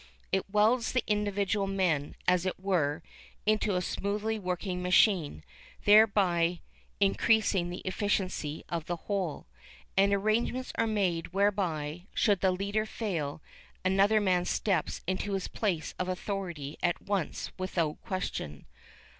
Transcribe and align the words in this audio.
It 0.31 0.49
welds 0.49 0.93
the 0.93 1.03
individual 1.05 1.67
men, 1.67 2.15
as 2.27 2.43
it 2.47 2.59
were, 2.59 3.03
into 3.45 3.75
a 3.75 3.83
smoothly 3.83 4.39
working 4.39 4.81
machine, 4.81 5.43
thereby 5.85 6.61
increasing 6.99 7.69
the 7.69 7.81
efficiency 7.85 8.63
of 8.67 8.87
the 8.87 8.95
whole. 8.95 9.45
And 9.95 10.11
arrangements 10.11 10.71
are 10.73 10.87
made 10.87 11.33
whereby, 11.33 12.07
should 12.15 12.41
the 12.41 12.49
leader 12.49 12.87
fail, 12.87 13.43
another 13.85 14.19
man 14.19 14.45
steps 14.45 15.01
into 15.05 15.33
his 15.33 15.47
place 15.47 15.93
of 15.99 16.09
authority 16.09 16.77
at 16.81 16.99
once 17.03 17.49
and 17.49 17.59
without 17.59 18.01
question. 18.01 18.65